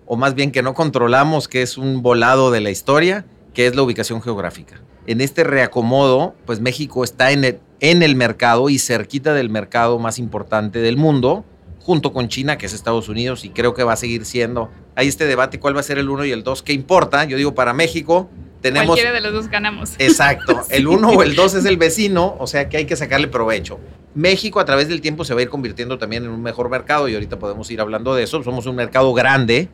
o 0.07 0.17
más 0.17 0.35
bien 0.35 0.51
que 0.53 0.63
no 0.63 0.75
controlamos, 0.75 1.49
que 1.49 1.63
es 1.63 1.79
un 1.79 2.03
volado 2.03 2.51
de 2.51 2.61
la 2.61 2.71
historia, 2.71 3.25
que 3.55 3.67
es 3.67 3.75
la 3.75 3.83
ubicación 3.83 4.21
geográfica. 4.21 4.81
En 5.07 5.21
este 5.21 5.45
reacomodo, 5.45 6.35
pues 6.45 6.61
México 6.61 7.05
está 7.05 7.31
en 7.31 7.45
el, 7.45 7.61
en 7.81 8.03
el 8.03 8.17
mercado 8.17 8.69
y 8.69 8.79
cerquita 8.79 9.33
del 9.33 9.49
mercado 9.49 9.99
más 9.99 10.19
importante 10.19 10.81
del 10.81 10.97
mundo, 10.97 11.45
junto 11.81 12.13
con 12.13 12.29
China, 12.29 12.59
que 12.59 12.67
es 12.67 12.73
Estados 12.73 13.09
Unidos, 13.09 13.45
y 13.45 13.51
creo 13.51 13.75
que 13.75 13.85
va 13.85 13.93
a 13.93 13.97
seguir 13.97 14.25
siendo. 14.25 14.71
Hay 14.97 15.09
este 15.09 15.27
debate, 15.27 15.61
¿cuál 15.61 15.77
va 15.77 15.81
a 15.81 15.85
ser 15.85 15.99
el 15.99 16.09
uno 16.09 16.25
y 16.25 16.33
el 16.33 16.43
dos? 16.43 16.63
¿Qué 16.63 16.73
importa? 16.73 17.25
Yo 17.25 17.37
digo, 17.37 17.55
para 17.55 17.73
México 17.75 18.29
tenemos... 18.61 18.87
Cualquiera 18.87 19.13
de 19.13 19.21
los 19.21 19.33
dos 19.33 19.49
ganamos. 19.49 19.93
Exacto, 19.99 20.63
el 20.71 20.89
uno 20.89 21.11
o 21.11 21.23
el 21.23 21.37
dos 21.37 21.55
es 21.55 21.65
el 21.67 21.77
vecino, 21.77 22.37
o 22.39 22.47
sea 22.47 22.69
que 22.69 22.79
hay 22.79 22.87
que 22.87 22.97
sacarle 22.97 23.29
provecho. 23.29 23.79
México 24.15 24.61
a 24.61 24.65
través 24.65 24.89
del 24.89 25.01
tiempo 25.01 25.25
se 25.25 25.35
va 25.35 25.41
a 25.41 25.43
ir 25.43 25.51
convirtiendo 25.51 25.99
también 25.99 26.25
en 26.25 26.31
un 26.31 26.43
mejor 26.43 26.71
mercado 26.71 27.09
y 27.09 27.15
ahorita 27.15 27.39
podemos 27.39 27.71
ir 27.71 27.81
hablando 27.81 28.15
de 28.15 28.23
eso. 28.23 28.43
Somos 28.43 28.65
un 28.67 28.77
mercado 28.77 29.13
grande, 29.13 29.69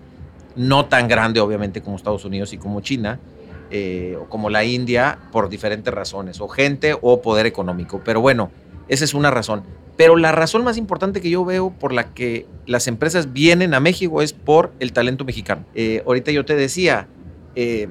no 0.57 0.87
tan 0.87 1.09
grande 1.09 1.41
obviamente 1.41 1.83
como 1.83 1.97
Estados 1.97 2.25
Unidos 2.25 2.53
y 2.53 2.59
como 2.59 2.81
China, 2.81 3.21
eh, 3.71 4.19
como 4.29 4.51
la 4.51 4.65
India, 4.65 5.19
por 5.33 5.49
diferentes 5.49 5.93
razones, 5.93 6.41
o 6.41 6.49
gente 6.49 6.97
o 7.01 7.23
poder 7.23 7.47
económico. 7.47 8.01
Pero 8.05 8.21
bueno, 8.21 8.51
esa 8.89 9.05
es 9.05 9.15
una 9.15 9.31
razón. 9.31 9.63
Pero 9.97 10.17
la 10.17 10.33
razón 10.33 10.65
más 10.65 10.77
importante 10.77 11.21
que 11.21 11.31
yo 11.31 11.45
veo 11.45 11.71
por 11.71 11.93
la 11.93 12.15
que 12.15 12.47
las 12.67 12.87
empresas 12.87 13.33
vienen 13.33 13.75
a 13.75 13.81
México 13.81 14.23
es 14.23 14.33
por 14.33 14.73
el 14.81 14.93
talento 14.93 15.25
mexicano. 15.25 15.65
Eh, 15.75 16.03
ahorita 16.07 16.31
yo 16.31 16.45
te 16.45 16.57
decía, 16.57 17.07
eh, 17.55 17.89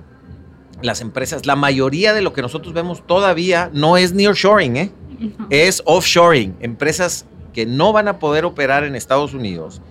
las 0.82 1.02
empresas, 1.02 1.46
la 1.46 1.56
mayoría 1.56 2.14
de 2.14 2.22
lo 2.22 2.34
que 2.34 2.42
nosotros 2.42 2.74
vemos 2.74 3.06
todavía 3.06 3.70
no 3.74 3.98
es 3.98 4.14
nearshoring, 4.14 4.78
¿eh? 4.78 4.92
Ujú. 5.20 5.48
es 5.50 5.84
offshoring, 5.86 6.56
empresas 6.62 7.26
que 7.54 7.66
no 7.66 7.92
van 7.92 8.08
a 8.08 8.20
poder 8.20 8.46
operar 8.46 8.86
en 8.86 8.96
Estados 8.96 9.34
Unidos 9.34 9.82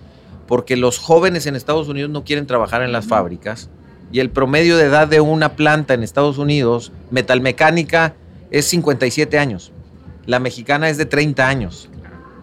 porque 0.49 0.75
los 0.75 0.97
jóvenes 0.97 1.45
en 1.45 1.55
Estados 1.55 1.89
Unidos 1.89 2.09
no 2.09 2.23
quieren 2.23 2.47
trabajar 2.47 2.81
en 2.81 2.91
las 2.91 3.05
fábricas 3.05 3.69
y 4.11 4.19
el 4.19 4.29
promedio 4.29 4.77
de 4.77 4.85
edad 4.85 5.07
de 5.07 5.21
una 5.21 5.55
planta 5.55 5.93
en 5.93 6.03
Estados 6.03 6.37
Unidos, 6.37 6.91
metalmecánica, 7.11 8.15
es 8.51 8.65
57 8.65 9.37
años. 9.37 9.71
La 10.25 10.39
mexicana 10.39 10.89
es 10.89 10.97
de 10.97 11.05
30 11.05 11.47
años. 11.47 11.89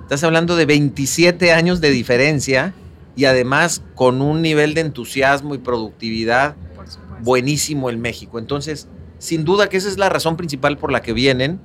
Estás 0.02 0.22
hablando 0.22 0.54
de 0.54 0.66
27 0.66 1.52
años 1.52 1.80
de 1.80 1.90
diferencia 1.90 2.74
y 3.16 3.24
además 3.24 3.82
con 3.94 4.22
un 4.22 4.42
nivel 4.42 4.74
de 4.74 4.82
entusiasmo 4.82 5.54
y 5.54 5.58
productividad 5.58 6.54
buenísimo 7.22 7.90
en 7.90 8.00
México. 8.00 8.38
Entonces, 8.38 8.86
sin 9.18 9.44
duda 9.44 9.68
que 9.68 9.76
esa 9.76 9.88
es 9.88 9.98
la 9.98 10.08
razón 10.08 10.36
principal 10.36 10.78
por 10.78 10.92
la 10.92 11.02
que 11.02 11.12
vienen. 11.12 11.58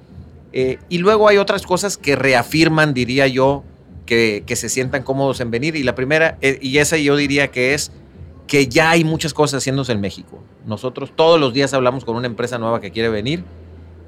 Eh, 0.54 0.80
y 0.90 0.98
luego 0.98 1.28
hay 1.28 1.38
otras 1.38 1.66
cosas 1.66 1.98
que 1.98 2.16
reafirman, 2.16 2.94
diría 2.94 3.28
yo, 3.28 3.64
que, 4.06 4.44
que 4.46 4.56
se 4.56 4.70
sientan 4.70 5.04
cómodos 5.04 5.40
en 5.40 5.52
venir. 5.52 5.76
Y 5.76 5.84
la 5.84 5.94
primera, 5.94 6.38
eh, 6.42 6.58
y 6.62 6.80
esa 6.80 6.98
yo 6.98 7.16
diría 7.16 7.50
que 7.52 7.74
es 7.74 7.92
que 8.52 8.68
ya 8.68 8.90
hay 8.90 9.06
muchas 9.06 9.34
cosas 9.34 9.60
haciéndose 9.64 9.94
en 9.94 10.02
México. 10.02 10.44
Nosotros 10.66 11.14
todos 11.16 11.40
los 11.40 11.54
días 11.54 11.74
hablamos 11.74 12.04
con 12.04 12.18
una 12.18 12.28
empresa 12.28 12.58
nueva 12.58 12.82
que 12.82 12.92
quiere 12.92 13.08
venir 13.08 13.46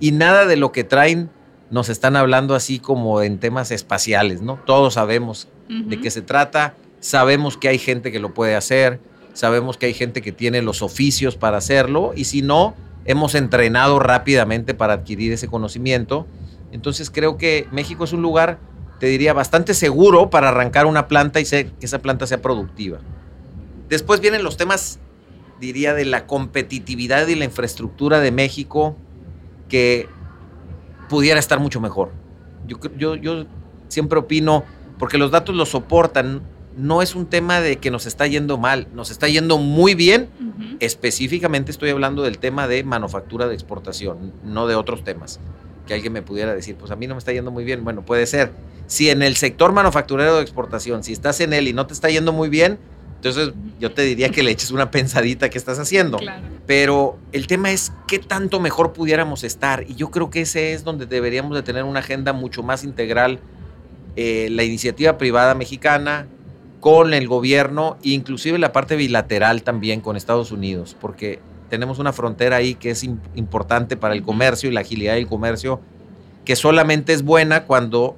y 0.01 0.11
nada 0.11 0.45
de 0.45 0.57
lo 0.57 0.73
que 0.73 0.83
traen 0.83 1.29
nos 1.71 1.87
están 1.87 2.17
hablando 2.17 2.53
así 2.53 2.77
como 2.79 3.21
en 3.21 3.39
temas 3.39 3.71
espaciales, 3.71 4.41
¿no? 4.41 4.59
Todos 4.65 4.95
sabemos 4.95 5.47
de 5.69 6.01
qué 6.01 6.11
se 6.11 6.21
trata, 6.21 6.75
sabemos 6.99 7.55
que 7.55 7.69
hay 7.69 7.77
gente 7.77 8.11
que 8.11 8.19
lo 8.19 8.33
puede 8.33 8.55
hacer, 8.57 8.99
sabemos 9.31 9.77
que 9.77 9.85
hay 9.85 9.93
gente 9.93 10.21
que 10.21 10.33
tiene 10.33 10.61
los 10.61 10.81
oficios 10.81 11.37
para 11.37 11.55
hacerlo 11.55 12.11
y 12.13 12.25
si 12.25 12.41
no, 12.41 12.75
hemos 13.05 13.35
entrenado 13.35 13.97
rápidamente 13.99 14.73
para 14.73 14.91
adquirir 14.95 15.31
ese 15.31 15.47
conocimiento. 15.47 16.27
Entonces 16.73 17.09
creo 17.09 17.37
que 17.37 17.65
México 17.71 18.03
es 18.03 18.11
un 18.11 18.21
lugar, 18.21 18.59
te 18.99 19.05
diría, 19.07 19.31
bastante 19.31 19.73
seguro 19.73 20.29
para 20.29 20.49
arrancar 20.49 20.85
una 20.85 21.07
planta 21.07 21.39
y 21.39 21.45
ser- 21.45 21.71
que 21.71 21.85
esa 21.85 21.99
planta 21.99 22.27
sea 22.27 22.41
productiva. 22.41 22.99
Después 23.93 24.19
vienen 24.19 24.43
los 24.43 24.57
temas, 24.57 24.99
diría, 25.59 25.93
de 25.93 26.05
la 26.05 26.25
competitividad 26.25 27.27
y 27.27 27.35
la 27.35 27.45
infraestructura 27.45 28.19
de 28.19 28.31
México 28.31 28.97
que 29.69 30.07
pudiera 31.09 31.39
estar 31.39 31.59
mucho 31.59 31.79
mejor. 31.79 32.11
Yo, 32.67 32.77
cre- 32.79 32.97
yo, 32.97 33.15
yo 33.15 33.45
siempre 33.87 34.19
opino, 34.19 34.63
porque 34.97 35.17
los 35.17 35.31
datos 35.31 35.55
lo 35.55 35.65
soportan, 35.65 36.41
no 36.75 37.03
es 37.03 37.13
un 37.13 37.27
tema 37.27 37.61
de 37.61 37.77
que 37.77 37.91
nos 37.91 38.07
está 38.07 38.25
yendo 38.25 38.57
mal, 38.57 38.87
nos 38.95 39.11
está 39.11 39.27
yendo 39.27 39.57
muy 39.59 39.93
bien. 39.93 40.29
Específicamente 40.79 41.69
estoy 41.71 41.91
hablando 41.91 42.23
del 42.23 42.39
tema 42.39 42.67
de 42.67 42.83
manufactura 42.83 43.47
de 43.47 43.53
exportación, 43.53 44.33
no 44.43 44.65
de 44.65 44.75
otros 44.75 45.03
temas. 45.03 45.39
Que 45.85 45.93
alguien 45.93 46.13
me 46.13 46.21
pudiera 46.23 46.55
decir, 46.55 46.75
pues 46.75 46.89
a 46.91 46.95
mí 46.95 47.05
no 47.05 47.13
me 47.13 47.19
está 47.19 47.31
yendo 47.31 47.51
muy 47.51 47.63
bien. 47.63 47.83
Bueno, 47.83 48.03
puede 48.03 48.25
ser. 48.25 48.53
Si 48.87 49.09
en 49.09 49.21
el 49.21 49.35
sector 49.35 49.71
manufacturero 49.71 50.37
de 50.37 50.41
exportación, 50.41 51.03
si 51.03 51.13
estás 51.13 51.39
en 51.41 51.53
él 51.53 51.67
y 51.67 51.73
no 51.73 51.85
te 51.85 51.93
está 51.93 52.09
yendo 52.09 52.33
muy 52.33 52.49
bien, 52.49 52.79
entonces 53.23 53.53
yo 53.79 53.89
te 53.93 54.01
diría 54.01 54.27
que 54.29 54.43
le 54.43 54.51
eches 54.51 54.71
una 54.71 54.91
pensadita 54.91 55.49
que 55.49 55.57
estás 55.57 55.79
haciendo. 55.79 56.17
Claro. 56.17 56.43
Pero 56.67 57.17
el 57.31 57.47
tema 57.47 57.71
es 57.71 57.93
qué 58.05 58.19
tanto 58.19 58.59
mejor 58.59 58.91
pudiéramos 58.91 59.45
estar. 59.45 59.85
Y 59.87 59.95
yo 59.95 60.11
creo 60.11 60.29
que 60.29 60.41
ese 60.41 60.73
es 60.73 60.83
donde 60.83 61.05
deberíamos 61.05 61.55
de 61.55 61.63
tener 61.63 61.85
una 61.85 61.99
agenda 62.01 62.33
mucho 62.33 62.63
más 62.63 62.83
integral. 62.83 63.39
eh, 64.15 64.49
la 64.51 64.63
iniciativa 64.63 65.17
privada 65.17 65.55
mexicana 65.55 66.27
con 66.81 67.13
el 67.15 67.27
gobierno, 67.27 67.97
inclusive 68.03 68.59
la 68.59 68.71
parte 68.71 68.95
bilateral 68.95 69.63
también 69.63 70.01
con 70.01 70.15
Estados 70.17 70.51
Unidos, 70.51 70.95
porque 71.01 71.39
tenemos 71.69 71.97
una 71.97 72.13
frontera 72.13 72.57
ahí 72.57 72.75
que 72.75 72.91
es 72.91 73.03
im- 73.03 73.17
importante 73.35 73.97
para 73.97 74.13
el 74.13 74.21
comercio 74.21 74.69
y 74.69 74.73
la 74.73 74.81
agilidad 74.81 75.15
del 75.15 75.25
comercio, 75.27 75.79
que 76.45 76.55
solamente 76.55 77.13
es 77.13 77.23
buena 77.23 77.63
cuando 77.63 78.15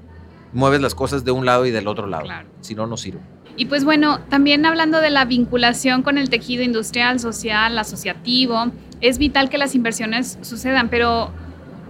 mueves 0.55 0.81
las 0.81 0.95
cosas 0.95 1.23
de 1.23 1.31
un 1.31 1.45
lado 1.45 1.65
y 1.65 1.71
del 1.71 1.87
otro 1.87 2.07
lado. 2.07 2.23
Claro. 2.23 2.47
Si 2.61 2.73
no, 2.73 2.87
no 2.87 2.97
sirve. 2.97 3.19
Y 3.57 3.65
pues 3.65 3.85
bueno, 3.85 4.19
también 4.29 4.65
hablando 4.65 4.99
de 4.99 5.09
la 5.09 5.25
vinculación 5.25 6.01
con 6.01 6.17
el 6.17 6.29
tejido 6.29 6.63
industrial, 6.63 7.19
social, 7.19 7.77
asociativo, 7.77 8.71
es 9.01 9.17
vital 9.17 9.49
que 9.49 9.57
las 9.57 9.75
inversiones 9.75 10.39
sucedan, 10.41 10.89
pero 10.89 11.31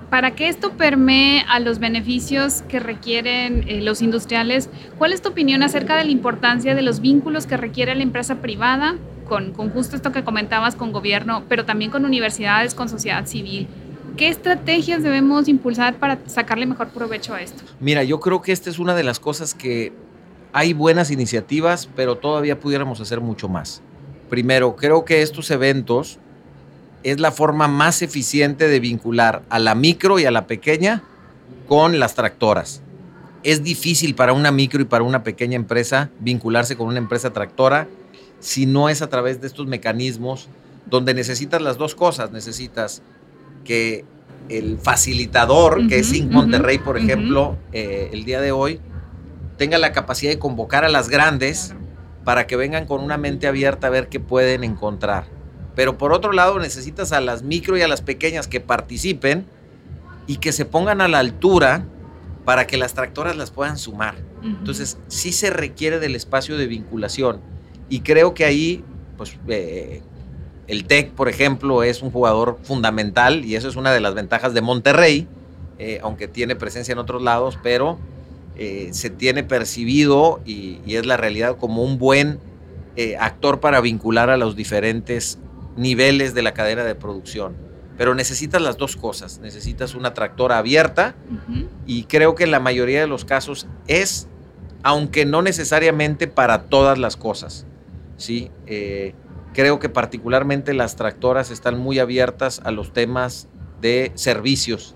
para 0.10 0.32
que 0.32 0.48
esto 0.50 0.72
permee 0.74 1.44
a 1.48 1.60
los 1.60 1.80
beneficios 1.80 2.64
que 2.64 2.80
requieren 2.80 3.66
eh, 3.68 3.82
los 3.82 4.02
industriales, 4.02 4.70
¿cuál 4.98 5.14
es 5.14 5.22
tu 5.22 5.30
opinión 5.30 5.64
acerca 5.64 5.96
de 5.96 6.06
la 6.06 6.12
importancia 6.12 6.76
de 6.76 6.82
los 6.82 7.00
vínculos 7.00 7.48
que 7.48 7.58
requiere 7.58 7.96
la 7.96 8.04
empresa 8.04 8.36
privada 8.36 8.96
con, 9.28 9.52
con 9.52 9.72
justo 9.72 9.96
esto 9.96 10.12
que 10.12 10.24
comentabas 10.24 10.76
con 10.76 10.92
gobierno, 10.92 11.44
pero 11.50 11.66
también 11.66 11.90
con 11.90 12.06
universidades, 12.06 12.76
con 12.76 12.90
sociedad 12.90 13.26
civil? 13.26 13.68
¿Qué 14.18 14.30
estrategias 14.30 15.04
debemos 15.04 15.50
impulsar 15.50 15.98
para 16.00 16.20
sacarle 16.28 16.66
mejor 16.66 16.90
provecho 16.90 17.34
a 17.34 17.42
esto? 17.42 17.64
Mira, 17.82 18.04
yo 18.04 18.22
creo 18.22 18.42
que 18.42 18.54
esta 18.54 18.70
es 18.70 18.80
una 18.80 18.96
de 18.96 19.04
las 19.04 19.20
cosas 19.20 19.54
que 19.54 19.92
hay 20.54 20.72
buenas 20.72 21.12
iniciativas, 21.12 21.90
pero 21.98 22.16
todavía 22.16 22.60
pudiéramos 22.60 23.02
hacer 23.02 23.20
mucho 23.20 23.50
más. 23.50 23.82
Primero, 24.30 24.78
creo 24.78 25.04
que 25.04 25.22
estos 25.22 25.52
eventos 25.52 26.18
es 27.04 27.20
la 27.20 27.32
forma 27.32 27.68
más 27.68 28.02
eficiente 28.02 28.70
de 28.70 28.80
vincular 28.80 29.44
a 29.50 29.60
la 29.60 29.76
micro 29.76 30.18
y 30.18 30.26
a 30.26 30.32
la 30.32 30.48
pequeña 30.48 31.04
con 31.68 32.00
las 32.00 32.16
tractoras. 32.16 32.82
Es 33.44 33.64
difícil 33.64 34.16
para 34.16 34.32
una 34.32 34.52
micro 34.52 34.82
y 34.82 34.86
para 34.86 35.04
una 35.04 35.24
pequeña 35.24 35.58
empresa 35.58 36.10
vincularse 36.20 36.78
con 36.78 36.88
una 36.88 37.00
empresa 37.00 37.34
tractora 37.34 37.88
si 38.40 38.66
no 38.66 38.88
es 38.88 39.02
a 39.02 39.10
través 39.10 39.42
de 39.42 39.48
estos 39.48 39.68
mecanismos 39.68 40.48
donde 40.86 41.14
necesitas 41.14 41.62
las 41.62 41.78
dos 41.78 41.96
cosas. 41.96 42.32
Necesitas 42.32 43.02
que 43.66 44.06
el 44.48 44.78
facilitador, 44.78 45.88
que 45.88 46.00
es 46.00 46.14
Inc. 46.14 46.32
Monterrey, 46.32 46.78
por 46.78 46.98
ejemplo, 46.98 47.58
eh, 47.74 48.10
el 48.14 48.24
día 48.24 48.40
de 48.40 48.52
hoy, 48.52 48.80
tenga 49.58 49.78
la 49.78 49.92
capacidad 49.92 50.32
de 50.32 50.40
convocar 50.40 50.86
a 50.86 50.90
las 50.90 51.10
grandes 51.10 51.76
para 52.24 52.48
que 52.48 52.56
vengan 52.56 52.86
con 52.86 53.02
una 53.02 53.18
mente 53.18 53.48
abierta 53.48 53.88
a 53.88 53.90
ver 53.90 54.08
qué 54.08 54.20
pueden 54.20 54.64
encontrar. 54.64 55.26
Pero 55.76 55.98
por 55.98 56.14
otro 56.14 56.32
lado, 56.32 56.60
necesitas 56.60 57.12
a 57.12 57.20
las 57.22 57.44
micro 57.44 57.78
y 57.78 57.82
a 57.82 57.88
las 57.88 58.02
pequeñas 58.02 58.48
que 58.48 58.62
participen 58.62 59.46
y 60.28 60.38
que 60.38 60.52
se 60.52 60.66
pongan 60.66 61.02
a 61.02 61.08
la 61.08 61.20
altura 61.20 61.86
para 62.46 62.68
que 62.68 62.78
las 62.78 62.94
tractoras 62.94 63.36
las 63.36 63.52
puedan 63.52 63.78
sumar. 63.78 64.16
Entonces, 64.44 65.00
sí 65.08 65.32
se 65.32 65.50
requiere 65.50 66.00
del 66.00 66.16
espacio 66.16 66.56
de 66.56 66.68
vinculación. 66.68 67.42
Y 67.90 68.02
creo 68.02 68.36
que 68.36 68.46
ahí, 68.46 68.84
pues, 69.18 69.36
eh, 69.48 70.02
el 70.68 70.86
TEC, 70.86 71.12
por 71.12 71.30
ejemplo, 71.30 71.84
es 71.84 72.02
un 72.02 72.12
jugador 72.12 72.58
fundamental 72.64 73.46
y 73.46 73.56
eso 73.56 73.68
es 73.68 73.76
una 73.76 73.94
de 73.94 74.00
las 74.00 74.16
ventajas 74.16 74.54
de 74.54 74.62
Monterrey, 74.62 75.28
eh, 75.78 76.00
aunque 76.02 76.28
tiene 76.28 76.56
presencia 76.56 76.94
en 76.94 76.98
otros 76.98 77.22
lados, 77.22 77.60
pero 77.62 78.00
eh, 78.56 78.90
se 78.92 79.10
tiene 79.10 79.44
percibido 79.44 80.42
y, 80.46 80.80
es 80.88 81.06
la 81.06 81.18
realidad 81.18 81.58
como 81.58 81.84
un 81.84 82.00
buen 82.00 82.40
eh, 82.96 83.16
actor 83.18 83.60
para 83.60 83.80
vincular 83.82 84.30
a 84.30 84.38
los 84.38 84.56
diferentes 84.56 85.38
niveles 85.76 86.34
de 86.34 86.42
la 86.42 86.54
cadena 86.54 86.84
de 86.84 86.96
producción. 86.96 87.54
Pero 87.98 88.16
necesitas 88.16 88.62
las 88.62 88.78
dos 88.78 88.96
cosas, 88.96 89.40
necesitas 89.40 89.94
una 89.94 90.14
tractora 90.14 90.58
abierta 90.58 91.16
y 91.86 92.04
creo 92.04 92.36
que 92.36 92.44
en 92.44 92.52
la 92.52 92.60
mayoría 92.60 93.00
de 93.00 93.08
los 93.08 93.24
casos 93.24 93.68
es, 93.88 94.28
aunque 94.84 95.26
no 95.26 95.42
necesariamente 95.42 96.28
para 96.28 96.64
todas 96.64 96.98
las 96.98 97.16
cosas. 97.16 97.66
¿sí? 98.18 98.52
Creo 99.56 99.80
que 99.80 99.88
particularmente 99.88 100.74
las 100.74 100.98
tractoras 100.98 101.50
están 101.50 101.80
muy 101.80 102.00
abiertas 102.00 102.62
a 102.66 102.72
los 102.72 102.92
temas 102.92 103.48
de 103.82 104.12
servicios. 104.16 104.96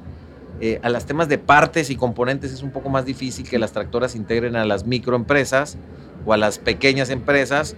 Eh, 0.59 0.81
a 0.83 0.89
los 0.89 1.05
temas 1.05 1.29
de 1.29 1.37
partes 1.37 1.89
y 1.89 1.95
componentes 1.95 2.51
es 2.51 2.61
un 2.61 2.71
poco 2.71 2.89
más 2.89 3.05
difícil 3.05 3.47
que 3.49 3.57
las 3.57 3.71
tractoras 3.71 4.15
integren 4.15 4.57
a 4.57 4.65
las 4.65 4.85
microempresas 4.85 5.77
o 6.25 6.33
a 6.33 6.37
las 6.37 6.59
pequeñas 6.59 7.09
empresas 7.09 7.77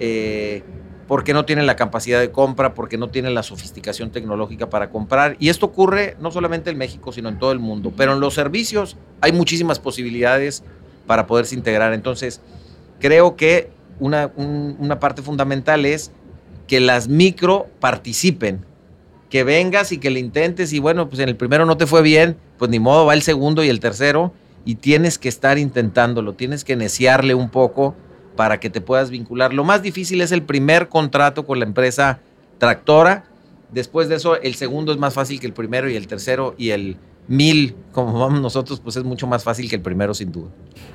eh, 0.00 0.62
porque 1.06 1.32
no 1.32 1.46
tienen 1.46 1.64
la 1.64 1.76
capacidad 1.76 2.20
de 2.20 2.30
compra, 2.30 2.74
porque 2.74 2.98
no 2.98 3.08
tienen 3.08 3.34
la 3.34 3.42
sofisticación 3.42 4.10
tecnológica 4.10 4.68
para 4.68 4.90
comprar. 4.90 5.36
Y 5.38 5.48
esto 5.48 5.64
ocurre 5.64 6.18
no 6.20 6.30
solamente 6.30 6.68
en 6.68 6.76
México, 6.76 7.10
sino 7.10 7.30
en 7.30 7.38
todo 7.38 7.52
el 7.52 7.58
mundo. 7.58 7.94
Pero 7.96 8.12
en 8.12 8.20
los 8.20 8.34
servicios 8.34 8.98
hay 9.22 9.32
muchísimas 9.32 9.78
posibilidades 9.78 10.62
para 11.06 11.26
poderse 11.26 11.54
integrar. 11.54 11.94
Entonces, 11.94 12.42
creo 13.00 13.36
que 13.36 13.70
una, 13.98 14.30
una 14.36 15.00
parte 15.00 15.22
fundamental 15.22 15.86
es 15.86 16.12
que 16.68 16.78
las 16.78 17.08
micro 17.08 17.66
participen, 17.80 18.64
que 19.30 19.42
vengas 19.42 19.90
y 19.90 19.98
que 19.98 20.10
le 20.10 20.20
intentes 20.20 20.72
y 20.72 20.78
bueno, 20.78 21.08
pues 21.08 21.20
en 21.20 21.28
el 21.28 21.36
primero 21.36 21.66
no 21.66 21.76
te 21.76 21.86
fue 21.86 22.02
bien, 22.02 22.36
pues 22.58 22.70
ni 22.70 22.78
modo, 22.78 23.06
va 23.06 23.14
el 23.14 23.22
segundo 23.22 23.64
y 23.64 23.68
el 23.68 23.80
tercero 23.80 24.32
y 24.64 24.76
tienes 24.76 25.18
que 25.18 25.28
estar 25.28 25.58
intentándolo, 25.58 26.34
tienes 26.34 26.62
que 26.62 26.76
neciarle 26.76 27.34
un 27.34 27.50
poco 27.50 27.96
para 28.36 28.60
que 28.60 28.70
te 28.70 28.80
puedas 28.80 29.10
vincular. 29.10 29.52
Lo 29.52 29.64
más 29.64 29.82
difícil 29.82 30.20
es 30.20 30.30
el 30.30 30.42
primer 30.42 30.88
contrato 30.88 31.44
con 31.44 31.58
la 31.58 31.64
empresa 31.64 32.20
tractora, 32.58 33.24
después 33.72 34.08
de 34.08 34.16
eso 34.16 34.40
el 34.40 34.54
segundo 34.54 34.92
es 34.92 34.98
más 34.98 35.14
fácil 35.14 35.40
que 35.40 35.46
el 35.46 35.52
primero 35.54 35.90
y 35.90 35.96
el 35.96 36.06
tercero 36.06 36.54
y 36.58 36.70
el 36.70 36.96
mil, 37.28 37.76
como 37.92 38.18
vamos 38.18 38.40
nosotros, 38.40 38.80
pues 38.80 38.96
es 38.96 39.04
mucho 39.04 39.26
más 39.26 39.44
fácil 39.44 39.68
que 39.68 39.76
el 39.76 39.82
primero, 39.82 40.14
sin 40.14 40.32
duda. 40.32 40.48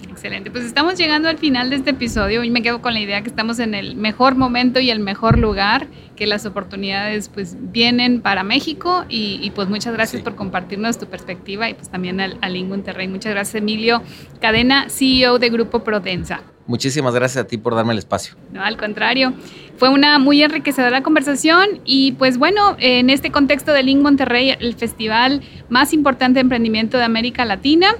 Excelente, 0.09 0.51
pues 0.51 0.65
estamos 0.65 0.97
llegando 0.97 1.29
al 1.29 1.37
final 1.37 1.69
de 1.69 1.77
este 1.77 1.91
episodio 1.91 2.43
y 2.43 2.49
me 2.49 2.61
quedo 2.61 2.81
con 2.81 2.93
la 2.93 2.99
idea 2.99 3.21
que 3.21 3.29
estamos 3.29 3.59
en 3.59 3.75
el 3.75 3.95
mejor 3.95 4.35
momento 4.35 4.79
y 4.79 4.89
el 4.89 4.99
mejor 4.99 5.37
lugar, 5.37 5.87
que 6.23 6.27
las 6.27 6.45
oportunidades 6.45 7.27
pues 7.27 7.57
vienen 7.59 8.21
para 8.21 8.43
México 8.43 9.03
y, 9.09 9.51
pues 9.55 9.67
muchas 9.67 9.93
gracias 9.93 10.21
por 10.21 10.35
compartirnos 10.35 10.97
tu 10.97 11.05
perspectiva 11.07 11.69
y 11.69 11.73
pues 11.73 11.89
también 11.89 12.21
al, 12.21 12.37
al 12.39 12.83
Terrey. 12.83 13.09
Muchas 13.09 13.33
gracias 13.33 13.55
Emilio 13.55 14.01
Cadena, 14.39 14.87
CEO 14.89 15.37
de 15.37 15.49
Grupo 15.49 15.83
Prodensa. 15.83 16.41
Muchísimas 16.65 17.13
gracias 17.13 17.43
a 17.43 17.47
ti 17.47 17.57
por 17.57 17.75
darme 17.75 17.91
el 17.91 17.99
espacio. 17.99 18.35
No, 18.53 18.63
al 18.63 18.77
contrario. 18.77 19.33
Fue 19.75 19.89
una 19.89 20.17
muy 20.17 20.41
enriquecedora 20.41 21.03
conversación 21.03 21.81
y 21.83 22.13
pues 22.13 22.37
bueno, 22.37 22.77
en 22.79 23.09
este 23.09 23.29
contexto 23.29 23.73
de 23.73 23.83
Link 23.83 24.01
Monterrey, 24.01 24.55
el 24.57 24.75
festival 24.75 25.41
más 25.67 25.91
importante 25.91 26.35
de 26.35 26.41
emprendimiento 26.41 26.97
de 26.97 27.03
América 27.03 27.43
Latina, 27.43 27.97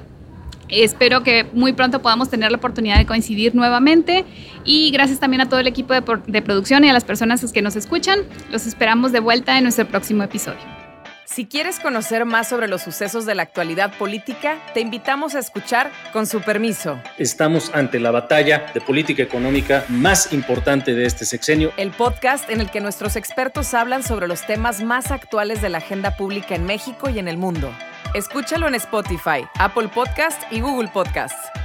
Espero 0.70 1.24
que 1.24 1.46
muy 1.54 1.74
pronto 1.74 2.02
podamos 2.02 2.30
tener 2.30 2.52
la 2.52 2.58
oportunidad 2.58 2.98
de 2.98 3.06
coincidir 3.06 3.56
nuevamente 3.56 4.26
y 4.64 4.92
gracias 4.92 5.20
también 5.20 5.42
a 5.42 5.50
todo 5.50 5.60
el 5.60 5.68
equipo 5.68 5.94
de, 5.94 6.04
de, 6.28 6.42
producción 6.42 6.84
y 6.84 6.90
a 6.90 6.94
las 6.94 7.04
personas 7.04 7.52
que 7.52 7.62
nos 7.62 7.76
escuchan. 7.76 8.22
Los 8.52 8.66
esperamos 8.66 9.12
de 9.12 9.20
vuelta 9.20 9.58
en 9.58 9.64
nuestro 9.64 9.88
próximo 9.88 10.24
episodio. 10.24 10.84
Si 11.26 11.48
quieres 11.48 11.80
conocer 11.80 12.26
más 12.26 12.48
sobre 12.48 12.68
los 12.68 12.84
sucesos 12.84 13.26
de 13.26 13.34
la 13.34 13.42
actualidad 13.42 13.98
política, 13.98 14.60
te 14.76 14.82
invitamos 14.82 15.34
a 15.34 15.40
escuchar 15.40 15.92
Con 16.12 16.28
su 16.28 16.42
permiso. 16.42 17.00
Estamos 17.18 17.72
ante 17.74 18.00
la 18.00 18.12
batalla 18.12 18.68
de 18.72 18.82
política 18.82 19.24
económica 19.24 19.84
más 19.90 20.32
importante 20.32 20.94
de 20.94 21.06
este 21.06 21.26
sexenio. 21.26 21.72
El 21.78 21.90
podcast 21.90 22.50
en 22.52 22.62
el 22.62 22.70
que 22.70 22.82
nuestros 22.82 23.16
expertos 23.16 23.74
hablan 23.74 24.04
sobre 24.04 24.28
los 24.28 24.46
temas 24.46 24.84
más 24.84 25.10
actuales 25.10 25.60
de 25.62 25.70
la 25.70 25.80
agenda 25.80 26.18
pública 26.18 26.54
en 26.54 26.66
México 26.66 27.10
y 27.10 27.18
en 27.18 27.28
el 27.28 27.38
mundo. 27.38 27.74
Escúchalo 28.14 28.68
en 28.68 28.76
Spotify, 28.76 29.48
Apple 29.58 29.88
Podcast 29.88 30.40
y 30.52 30.62
Google 30.62 30.88
Podcasts. 30.88 31.63